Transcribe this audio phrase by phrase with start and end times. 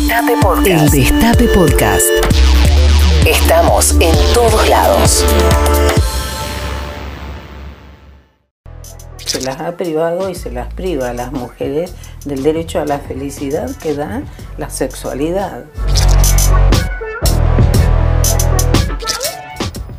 [0.00, 0.94] Destape Podcast.
[0.94, 2.06] El Destape Podcast.
[3.26, 5.26] Estamos en todos lados.
[9.18, 11.94] Se las ha privado y se las priva a las mujeres
[12.24, 14.22] del derecho a la felicidad que da
[14.56, 15.66] la sexualidad.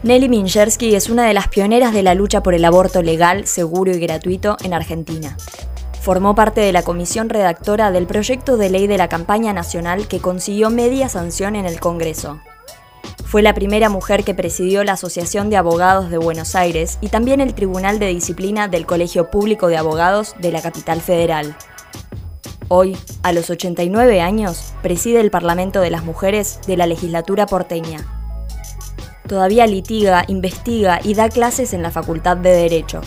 [0.02, 3.92] Nelly Minchersky es una de las pioneras de la lucha por el aborto legal, seguro
[3.92, 5.38] y gratuito en Argentina.
[6.02, 10.20] Formó parte de la comisión redactora del proyecto de ley de la campaña nacional que
[10.20, 12.42] consiguió media sanción en el Congreso.
[13.24, 17.40] Fue la primera mujer que presidió la Asociación de Abogados de Buenos Aires y también
[17.40, 21.56] el Tribunal de Disciplina del Colegio Público de Abogados de la capital federal.
[22.68, 28.00] Hoy, a los 89 años, preside el Parlamento de las Mujeres de la legislatura porteña.
[29.28, 33.02] Todavía litiga, investiga y da clases en la Facultad de Derecho.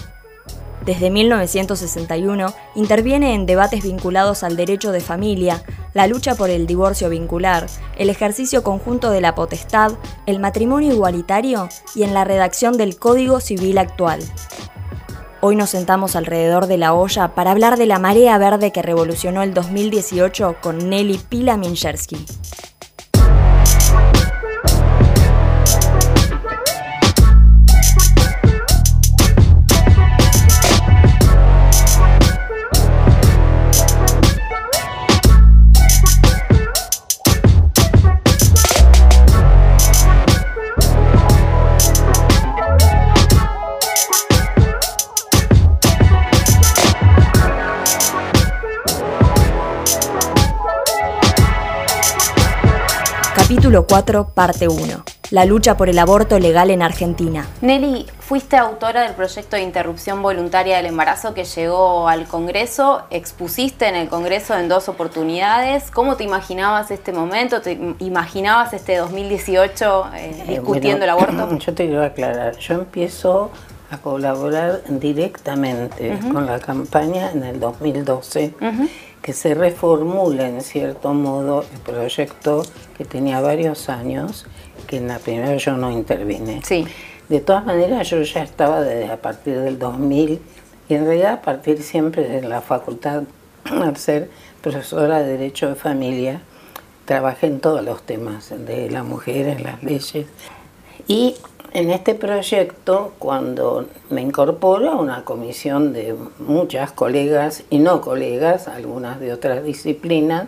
[0.85, 5.63] Desde 1961 interviene en debates vinculados al derecho de familia,
[5.95, 7.67] la lucha por el divorcio vincular,
[7.97, 9.93] el ejercicio conjunto de la potestad,
[10.27, 14.21] el matrimonio igualitario y en la redacción del Código Civil actual.
[15.41, 19.43] Hoy nos sentamos alrededor de la olla para hablar de la marea verde que revolucionó
[19.43, 22.27] el 2018 con Nelly Pila Minchersky.
[53.75, 55.05] Capítulo 4, parte 1.
[55.33, 57.45] La lucha por el aborto legal en Argentina.
[57.61, 63.89] Nelly, fuiste autora del proyecto de interrupción voluntaria del embarazo que llegó al Congreso, expusiste
[63.89, 65.91] en el Congreso en dos oportunidades.
[65.91, 67.63] ¿Cómo te imaginabas este momento?
[67.63, 71.59] ¿Te imaginabas este 2018 eh, eh, discutiendo el aborto?
[71.59, 73.51] Yo te quiero aclarar, yo empiezo
[73.95, 78.55] a colaborar directamente con la campaña en el 2012
[79.23, 82.63] que se reformula en cierto modo el proyecto
[82.99, 84.45] que tenía varios años,
[84.87, 86.61] que en la primera yo no intervine.
[86.63, 86.87] Sí.
[87.31, 90.43] De todas maneras yo ya estaba desde a partir del 2000
[90.91, 93.23] y en realidad a partir siempre de la facultad,
[93.65, 94.29] al ser
[94.61, 96.43] profesora de Derecho de Familia,
[97.07, 100.27] trabajé en todos los temas de la mujer, en las leyes.
[101.09, 101.37] Y
[101.75, 108.69] en este proyecto, cuando me incorporo a una comisión de muchas colegas y no colegas,
[108.69, 110.47] algunas de otras disciplinas,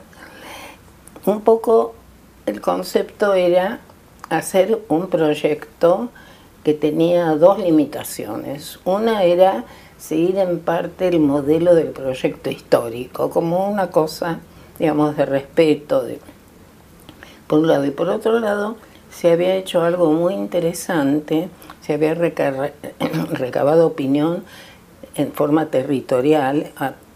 [1.25, 1.94] un poco
[2.47, 3.81] el concepto era
[4.31, 6.10] hacer un proyecto
[6.62, 8.78] que tenía dos limitaciones.
[8.84, 9.65] Una era
[9.98, 14.38] seguir en parte el modelo del proyecto histórico, como una cosa,
[14.78, 16.04] digamos, de respeto,
[17.48, 18.76] por un lado, y por otro lado,
[19.16, 21.49] se había hecho algo muy interesante,
[21.81, 22.15] se había
[23.31, 24.44] recabado opinión
[25.15, 26.71] en forma territorial,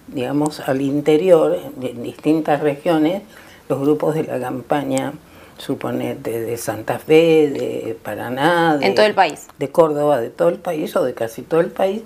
[0.09, 3.22] digamos, al interior, en distintas regiones,
[3.69, 5.12] los grupos de la campaña,
[5.59, 9.49] suponete, de Santa Fe, de Paraná, de, en todo el país.
[9.59, 12.00] De Córdoba, de todo el país o de casi todo el país,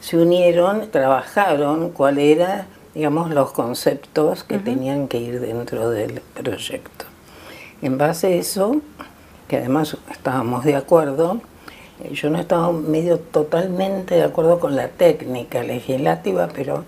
[0.00, 7.04] se unieron, trabajaron cuáles eran, digamos, los conceptos que tenían que ir dentro del proyecto.
[7.82, 8.82] En base a eso,
[9.48, 11.40] que además estábamos de acuerdo,
[12.04, 16.84] eh, yo no estaba medio totalmente de acuerdo con la técnica legislativa, pero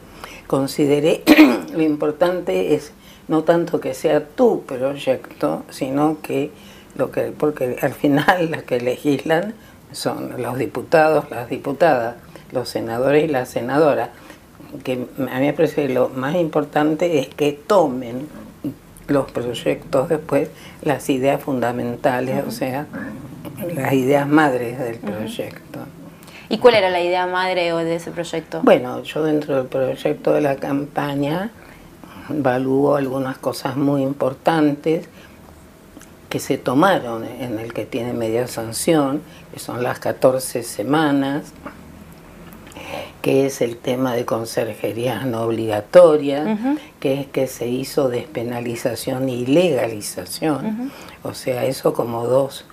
[0.47, 1.22] consideré
[1.72, 2.93] lo importante es
[3.28, 6.50] no tanto que sea tu proyecto, sino que
[6.97, 9.54] lo que porque al final las que legislan
[9.93, 12.16] son los diputados, las diputadas,
[12.53, 14.10] los senadores y las senadoras,
[14.84, 18.28] que a mí me parece que lo más importante es que tomen
[19.10, 20.48] los proyectos después,
[20.82, 22.87] las ideas fundamentales, o sea,
[23.75, 25.81] las ideas madres del proyecto.
[26.48, 28.60] ¿Y cuál era la idea madre de ese proyecto?
[28.62, 31.50] Bueno, yo dentro del proyecto de la campaña
[32.28, 35.09] evalúo algunas cosas muy importantes
[36.29, 39.20] que se tomaron en el que tiene media sanción,
[39.52, 41.52] que son las 14 semanas,
[43.22, 46.58] que es el tema de conserjerías no obligatorias,
[47.00, 50.90] que es que se hizo despenalización y legalización,
[51.22, 52.64] o sea, eso como dos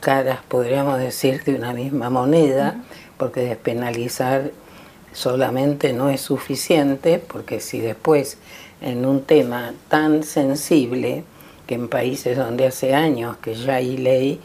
[0.00, 2.82] caras, podríamos decir, de una misma moneda,
[3.16, 4.52] porque despenalizar
[5.12, 8.38] solamente no es suficiente, porque si después
[8.80, 11.24] en un tema tan sensible,
[11.66, 14.40] que en países donde hace años que ya hay ley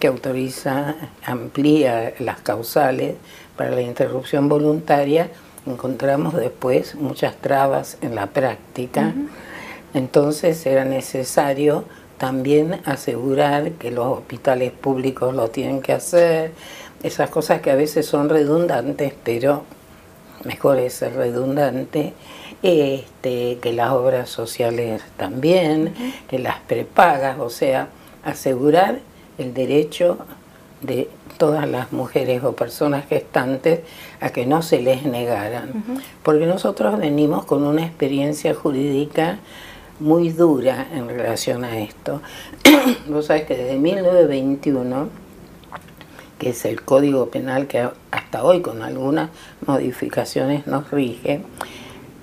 [0.00, 3.16] que autoriza, amplía las causales,
[3.56, 5.30] para la interrupción voluntaria
[5.66, 9.14] encontramos después muchas trabas en la práctica,
[9.94, 11.84] Entonces era necesario
[12.18, 16.52] también asegurar que los hospitales públicos lo tienen que hacer,
[17.02, 19.64] esas cosas que a veces son redundantes, pero
[20.44, 22.12] mejor es ser redundante,
[22.62, 25.94] este, que las obras sociales también,
[26.28, 27.88] que las prepagas, o sea,
[28.24, 28.98] asegurar
[29.38, 30.18] el derecho
[30.82, 31.08] de
[31.38, 33.80] todas las mujeres o personas gestantes
[34.20, 35.84] a que no se les negaran.
[36.22, 39.38] Porque nosotros venimos con una experiencia jurídica
[40.00, 42.20] muy dura en relación a esto.
[43.08, 45.08] Vos sabés que desde 1921,
[46.38, 49.30] que es el Código Penal que hasta hoy con algunas
[49.66, 51.42] modificaciones nos rige,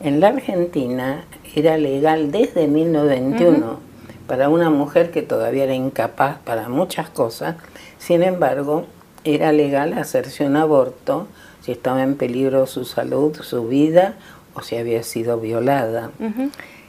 [0.02, 1.26] en la Argentina
[1.56, 3.85] era legal desde 1921
[4.28, 7.56] para una mujer que todavía era incapaz para muchas cosas,
[7.98, 8.86] sin embargo,
[9.24, 11.28] era legal hacerse un aborto
[11.62, 14.16] si estaba en peligro su salud, su vida
[14.54, 16.12] o si había sido violada.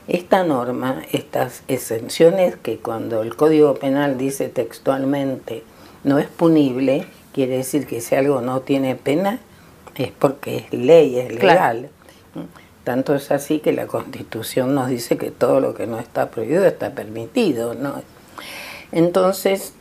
[0.06, 5.64] Esta norma, estas exenciones que cuando el Código Penal dice textualmente
[6.04, 9.40] no es punible, quiere decir que si algo no tiene pena
[9.96, 11.88] es porque es ley, es legal.
[12.86, 16.64] Tanto es así que la Constitución nos dice que todo lo que no está prohibido
[16.64, 17.74] está permitido.
[17.74, 17.94] ¿no?
[18.92, 19.72] Entonces,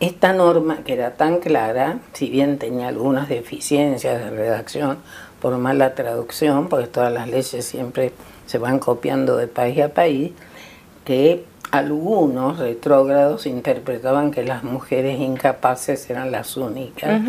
[0.00, 4.96] esta norma que era tan clara, si bien tenía algunas deficiencias de redacción
[5.42, 8.12] por mala traducción, porque todas las leyes siempre
[8.46, 10.32] se van copiando de país a país,
[11.04, 17.20] que algunos retrógrados interpretaban que las mujeres incapaces eran las únicas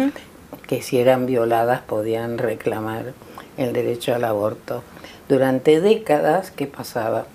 [0.66, 3.14] que si eran violadas podían reclamar
[3.58, 4.84] el derecho al aborto.
[5.30, 7.26] Durante décadas, ¿qué pasaba?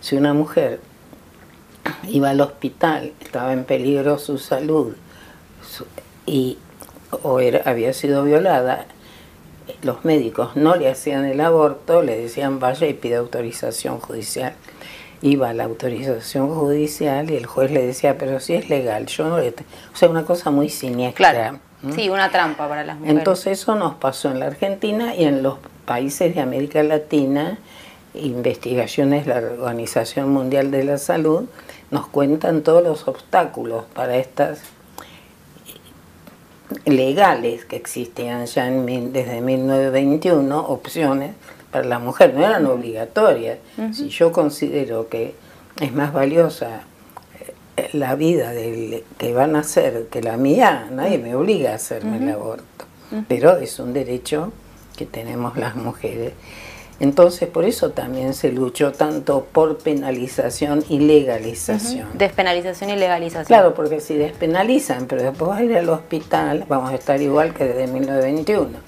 [0.00, 0.80] Si una mujer
[2.08, 4.94] iba al hospital, estaba en peligro su salud
[6.26, 6.58] y
[7.22, 8.86] o había sido violada,
[9.82, 14.54] los médicos no le hacían el aborto, le decían vaya y pide autorización judicial.
[15.22, 19.28] Iba a la autorización judicial y el juez le decía, pero si es legal, yo
[19.28, 19.50] no le...
[19.50, 21.32] O sea, una cosa muy siniestra.
[21.32, 21.60] Claro.
[21.92, 23.18] Sí, una trampa para las mujeres.
[23.18, 27.58] Entonces eso nos pasó en la Argentina y en los países de América Latina,
[28.14, 31.44] investigaciones de la Organización Mundial de la Salud,
[31.90, 34.60] nos cuentan todos los obstáculos para estas
[36.86, 41.34] legales que existían ya en, desde 1921, opciones
[41.70, 43.58] para la mujer, no eran obligatorias.
[43.92, 45.34] Si yo considero que
[45.80, 46.82] es más valiosa
[47.92, 52.18] la vida del que van a hacer que la mía, nadie me obliga a hacerme
[52.18, 52.84] el aborto,
[53.28, 54.52] pero es un derecho
[54.96, 56.32] que tenemos las mujeres.
[57.00, 62.06] Entonces, por eso también se luchó tanto por penalización y legalización.
[62.14, 63.46] Despenalización y legalización.
[63.46, 67.52] Claro, porque si despenalizan, pero después vas a ir al hospital, vamos a estar igual
[67.52, 68.78] que desde 1921.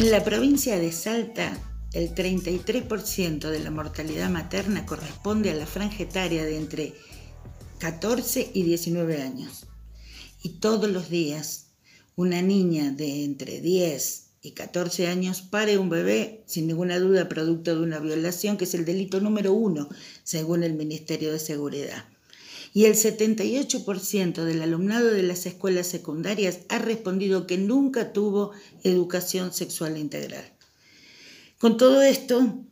[0.00, 1.52] En la provincia de Salta,
[1.94, 6.92] el 33% de la mortalidad materna corresponde a la franja etaria de entre
[7.78, 9.66] 14 y 19 años.
[10.42, 11.68] Y todos los días,
[12.16, 17.76] una niña de entre 10 y 14 años pare un bebé, sin ninguna duda producto
[17.76, 19.88] de una violación, que es el delito número uno,
[20.24, 22.04] según el Ministerio de Seguridad.
[22.72, 28.50] Y el 78% del alumnado de las escuelas secundarias ha respondido que nunca tuvo
[28.82, 30.53] educación sexual integral.
[31.64, 32.62] Con todo esto,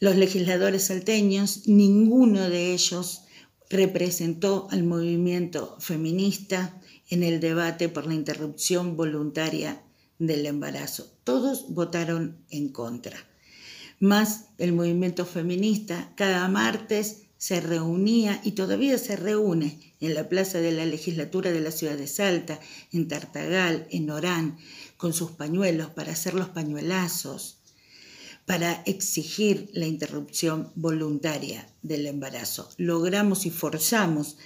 [0.00, 3.22] los legisladores salteños, ninguno de ellos
[3.70, 9.84] representó al movimiento feminista en el debate por la interrupción voluntaria
[10.18, 11.12] del embarazo.
[11.22, 13.16] Todos votaron en contra.
[14.00, 20.58] Más el movimiento feminista cada martes se reunía y todavía se reúne en la plaza
[20.58, 22.58] de la legislatura de la ciudad de Salta,
[22.90, 24.58] en Tartagal, en Orán,
[24.96, 27.60] con sus pañuelos para hacer los pañuelazos,
[28.46, 32.68] para exigir la interrupción voluntaria del embarazo.
[32.76, 34.36] Logramos y forzamos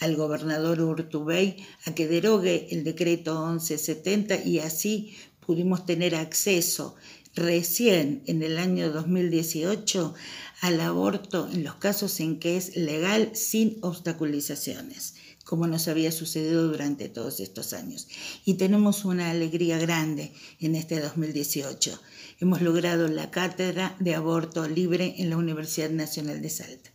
[0.00, 6.96] al gobernador Urtubey a que derogue el decreto 1170 y así pudimos tener acceso
[7.34, 10.14] recién en el año 2018
[10.60, 16.66] al aborto en los casos en que es legal sin obstaculizaciones, como nos había sucedido
[16.66, 18.08] durante todos estos años.
[18.44, 22.00] Y tenemos una alegría grande en este 2018.
[22.38, 26.90] Hemos logrado la cátedra de aborto libre en la Universidad Nacional de Salta.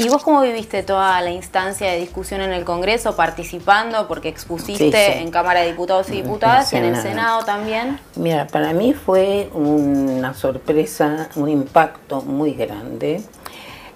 [0.00, 5.20] ¿Y vos cómo viviste toda la instancia de discusión en el Congreso, participando, porque expusiste
[5.20, 8.00] en Cámara de Diputados y Diputadas y en el Senado también?
[8.16, 13.22] Mira, para mí fue una sorpresa, un impacto muy grande.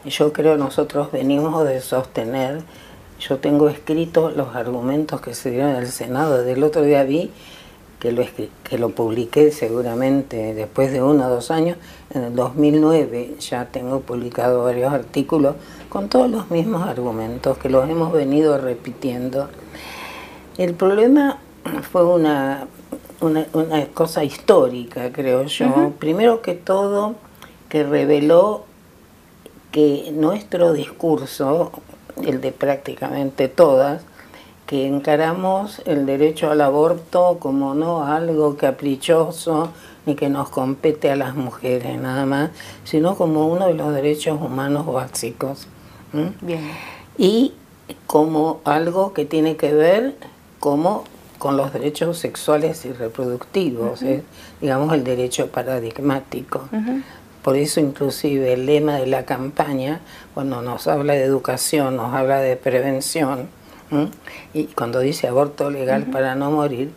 [0.04, 2.62] Yo creo nosotros venimos de sostener,
[3.18, 6.45] yo tengo escritos los argumentos que se dieron en el Senado.
[6.45, 7.33] Del otro día vi
[7.99, 8.25] que lo,
[8.62, 11.76] que lo publiqué seguramente después de uno o dos años,
[12.11, 15.57] en el 2009 ya tengo publicado varios artículos
[15.88, 19.49] con todos los mismos argumentos que los hemos venido repitiendo.
[20.57, 21.38] El problema
[21.90, 22.67] fue una,
[23.21, 25.93] una, cosa histórica, creo yo.
[25.99, 27.17] Primero que todo,
[27.69, 28.64] que reveló
[29.73, 31.73] que nuestro discurso,
[32.23, 34.02] el de prácticamente todas,
[34.68, 39.70] que encaramos el derecho al aborto como no algo caprichoso
[40.04, 42.50] ni que nos compete a las mujeres nada más,
[42.84, 45.68] sino como uno de los derechos humanos básicos.
[46.42, 46.70] Bien.
[47.16, 47.54] Y
[48.06, 50.16] como algo que tiene que ver
[50.60, 51.04] como
[51.38, 54.04] con los derechos sexuales y reproductivos,
[54.60, 56.68] digamos el derecho paradigmático.
[57.42, 60.00] Por eso inclusive el lema de la campaña,
[60.34, 63.48] cuando nos habla de educación, nos habla de prevención,
[64.52, 66.92] y cuando dice aborto legal para no morir,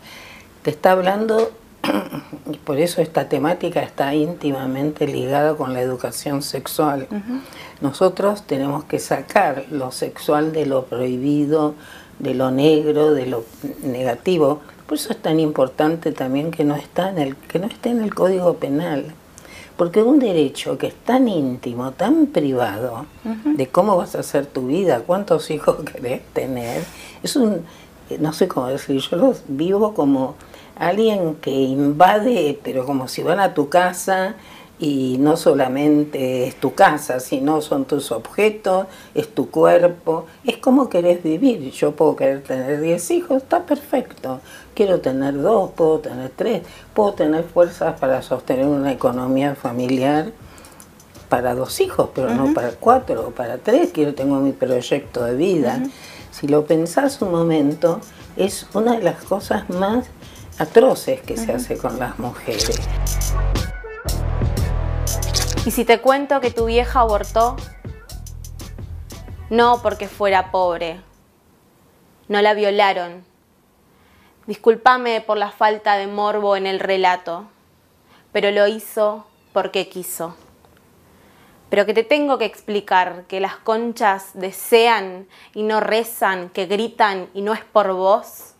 [0.61, 1.51] te está hablando,
[2.51, 7.07] y por eso esta temática está íntimamente ligada con la educación sexual.
[7.81, 11.75] Nosotros tenemos que sacar lo sexual de lo prohibido,
[12.19, 13.43] de lo negro, de lo
[13.83, 14.61] negativo.
[14.85, 18.01] Por eso es tan importante también que no, está en el, que no esté en
[18.01, 19.13] el Código Penal.
[19.81, 24.67] Porque un derecho que es tan íntimo, tan privado, de cómo vas a hacer tu
[24.67, 26.83] vida, cuántos hijos querés tener,
[27.23, 27.63] es un,
[28.19, 30.35] no sé cómo decir, yo lo vivo como
[30.75, 34.35] alguien que invade, pero como si van a tu casa
[34.81, 40.89] y no solamente es tu casa, sino son tus objetos, es tu cuerpo, es como
[40.89, 41.69] querés vivir.
[41.71, 44.41] Yo puedo querer tener 10 hijos, está perfecto.
[44.73, 46.63] Quiero tener dos, puedo tener tres,
[46.95, 50.31] puedo tener fuerzas para sostener una economía familiar
[51.29, 53.91] para dos hijos, pero no para cuatro o para tres.
[53.93, 55.83] Quiero tengo mi proyecto de vida.
[56.31, 58.01] Si lo pensás un momento,
[58.35, 60.07] es una de las cosas más
[60.57, 62.79] atroces que se hace con las mujeres.
[65.63, 67.55] ¿Y si te cuento que tu vieja abortó?
[69.51, 70.99] No porque fuera pobre.
[72.27, 73.23] No la violaron.
[74.47, 77.45] Discúlpame por la falta de morbo en el relato,
[78.31, 80.35] pero lo hizo porque quiso.
[81.69, 87.29] Pero que te tengo que explicar que las conchas desean y no rezan, que gritan
[87.35, 88.55] y no es por vos.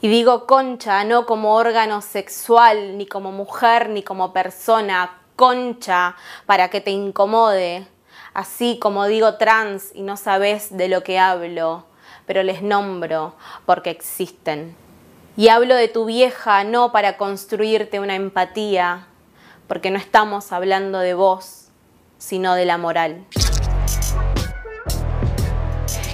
[0.00, 6.16] Y digo concha no como órgano sexual, ni como mujer, ni como persona, concha
[6.46, 7.86] para que te incomode,
[8.34, 11.86] así como digo trans y no sabes de lo que hablo,
[12.26, 14.76] pero les nombro porque existen.
[15.36, 19.06] Y hablo de tu vieja no para construirte una empatía,
[19.68, 21.68] porque no estamos hablando de vos,
[22.18, 23.24] sino de la moral.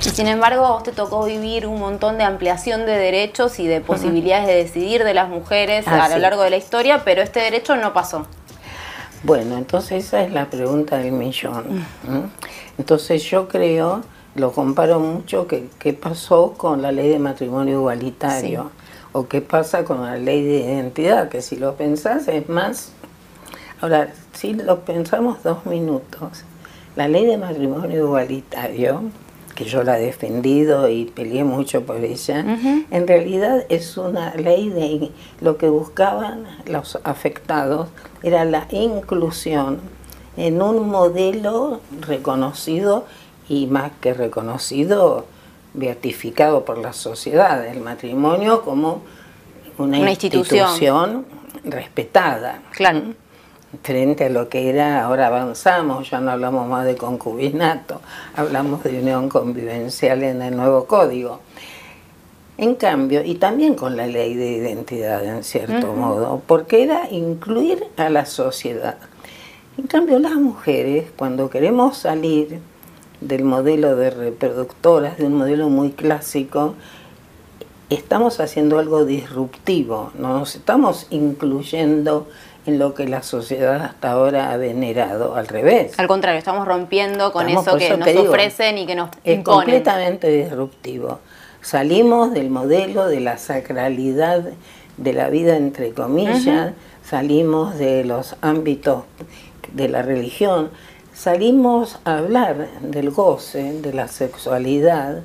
[0.05, 3.67] Y sin embargo, a vos te tocó vivir un montón de ampliación de derechos y
[3.67, 7.41] de posibilidades de decidir de las mujeres a lo largo de la historia, pero este
[7.41, 8.27] derecho no pasó.
[9.25, 11.65] Bueno, entonces esa es la pregunta del millón.
[12.77, 14.03] Entonces yo creo,
[14.35, 18.71] lo comparo mucho, que qué pasó con la ley de matrimonio igualitario
[19.13, 22.93] o qué pasa con la ley de identidad, que si lo pensás es más...
[23.81, 26.45] Ahora, si lo pensamos dos minutos,
[26.95, 29.05] la ley de matrimonio igualitario
[29.55, 32.41] que yo la he defendido y peleé mucho por ella,
[32.91, 37.89] en realidad es una ley de lo que buscaban los afectados
[38.23, 39.81] era la inclusión
[40.37, 43.07] en un modelo reconocido
[43.49, 45.27] y más que reconocido,
[45.75, 49.03] beatificado por la sociedad, el matrimonio como
[49.79, 51.27] una, institución.
[51.65, 52.63] respetada.
[52.73, 53.15] Claro
[53.83, 58.01] frente a lo que era, ahora avanzamos, ya no hablamos más de concubinato,
[58.37, 61.41] hablamos de unión convivencial en el nuevo código.
[62.57, 67.85] En cambio, y también con la ley de identidad en cierto modo, porque era incluir
[67.97, 68.97] a la sociedad.
[69.77, 72.61] En cambio, las mujeres, cuando queremos salir
[73.21, 76.75] del modelo de reproductoras, de un modelo muy clásico,
[77.91, 82.29] estamos haciendo algo disruptivo, no nos estamos incluyendo
[82.67, 85.99] en lo que la sociedad hasta ahora ha venerado, al revés.
[85.99, 91.21] Al contrario, estamos rompiendo con eso que nos ofrecen y que nos es completamente disruptivo.
[91.61, 94.45] Salimos del modelo de la sacralidad
[94.97, 96.73] de la vida, entre comillas,
[97.05, 99.05] salimos de los ámbitos
[99.73, 100.71] de la religión,
[101.13, 105.23] salimos a hablar del goce, de la sexualidad,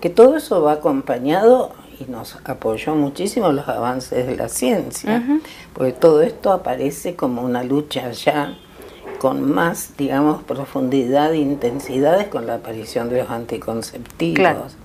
[0.00, 5.22] que todo eso va acompañado y nos apoyó muchísimo los avances de la ciencia,
[5.72, 8.56] porque todo esto aparece como una lucha ya
[9.18, 14.76] con más, digamos, profundidad e intensidades con la aparición de los anticonceptivos,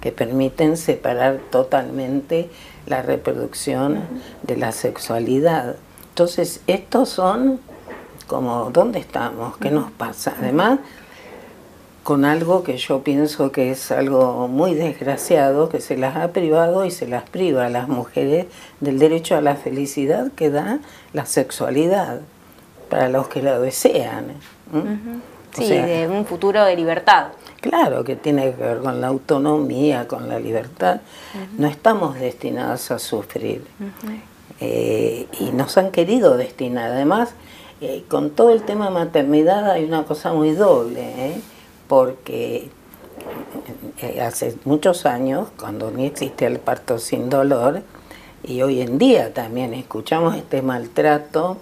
[0.00, 2.50] que permiten separar totalmente
[2.86, 4.00] la reproducción
[4.42, 5.76] de la sexualidad.
[6.10, 7.60] Entonces, estos son
[8.26, 9.56] como, ¿dónde estamos?
[9.58, 10.34] ¿Qué nos pasa?
[10.38, 10.80] Además,
[12.04, 16.84] con algo que yo pienso que es algo muy desgraciado, que se las ha privado
[16.84, 18.46] y se las priva a las mujeres
[18.80, 20.80] del derecho a la felicidad que da
[21.14, 22.20] la sexualidad
[22.90, 24.26] para los que la desean.
[25.54, 27.28] Sí, de un futuro de libertad.
[27.62, 31.00] Claro, que tiene que ver con la autonomía, con la libertad.
[31.56, 33.64] No estamos destinadas a sufrir.
[34.60, 36.90] Eh, y nos han querido destinar.
[36.90, 37.30] Además,
[37.80, 41.00] eh, con todo el tema maternidad hay una cosa muy doble.
[41.00, 41.40] ¿eh?
[41.88, 42.68] Porque
[44.00, 47.82] eh, hace muchos años, cuando ni existía el parto sin dolor,
[48.42, 51.56] y hoy en día también escuchamos este maltrato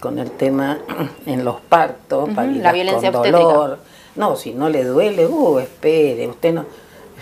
[0.00, 0.78] con el tema
[1.26, 3.78] en los partos, la violencia con dolor.
[4.16, 6.64] No, si no le duele, uh, espere, usted no.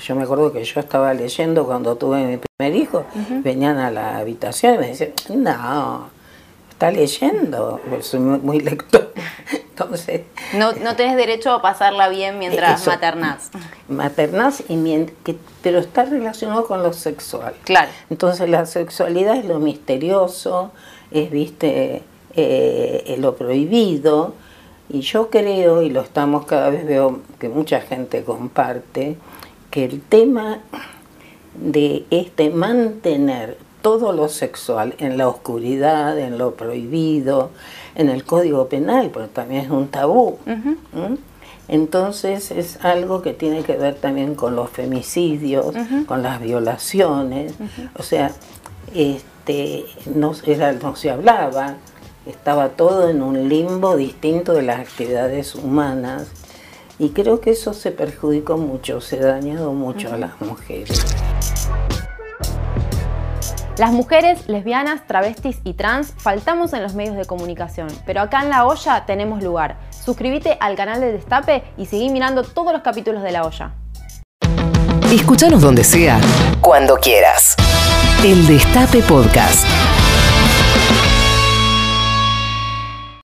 [0.02, 3.04] Yo me acuerdo que yo estaba leyendo cuando tuve mi primer hijo,
[3.42, 6.08] venían a la habitación y me decían, no,
[6.70, 9.03] está leyendo, soy muy lector.
[9.76, 10.20] Entonces,
[10.52, 13.50] no, no tenés derecho a pasarla bien mientras maternás.
[13.88, 15.06] Maternás, y
[15.62, 17.54] pero está relacionado con lo sexual.
[17.64, 17.90] Claro.
[18.08, 20.70] Entonces la sexualidad es lo misterioso,
[21.10, 22.04] es, viste,
[22.36, 24.34] eh, lo prohibido.
[24.88, 29.16] Y yo creo, y lo estamos cada vez veo que mucha gente comparte,
[29.72, 30.60] que el tema
[31.54, 37.50] de este mantener todo lo sexual en la oscuridad, en lo prohibido,
[37.94, 40.38] en el Código Penal, pero también es un tabú.
[41.68, 45.74] Entonces es algo que tiene que ver también con los femicidios,
[46.06, 47.52] con las violaciones,
[47.98, 48.32] o sea,
[48.94, 51.74] este, no, era, no se hablaba,
[52.24, 56.28] estaba todo en un limbo distinto de las actividades humanas
[56.98, 61.04] y creo que eso se perjudicó mucho, se ha dañado mucho a las mujeres.
[63.76, 68.50] Las mujeres, lesbianas, travestis y trans faltamos en los medios de comunicación, pero acá en
[68.50, 69.78] La Olla tenemos lugar.
[69.90, 73.72] Suscríbete al canal de Destape y seguí mirando todos los capítulos de La Olla.
[75.10, 76.20] Escúchanos donde sea,
[76.60, 77.56] cuando quieras.
[78.24, 79.66] El Destape Podcast.